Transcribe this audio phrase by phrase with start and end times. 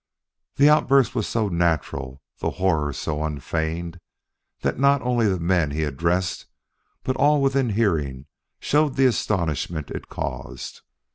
[0.55, 3.99] The outburst was so natural, the horror so unfeigned,
[4.61, 6.47] that not only the men he addressed
[7.03, 8.25] but all within hearing
[8.59, 10.81] showed the astonishment it caused.